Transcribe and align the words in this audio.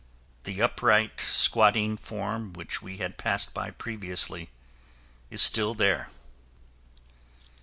The 0.45 0.63
upright, 0.63 1.21
squatting 1.29 1.95
form 1.95 2.53
which 2.53 2.81
we 2.81 2.97
had 2.97 3.19
passed 3.19 3.53
by 3.53 3.69
previously 3.69 4.49
is 5.29 5.43
still 5.43 5.75
there. 5.75 6.09